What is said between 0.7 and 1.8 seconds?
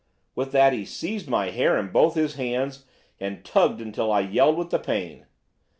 he seized my hair